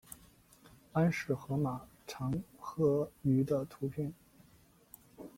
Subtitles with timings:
[0.93, 4.11] 安氏河马长颌鱼的图片